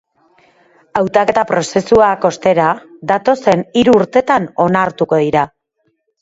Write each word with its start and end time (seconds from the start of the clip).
Hautaketa 1.01 1.43
prozesuak, 1.51 2.25
ostera, 2.29 2.71
datozen 3.13 3.61
hiru 3.83 3.95
urtetan 4.01 4.49
onartuko 4.67 5.21
dira. 5.27 5.47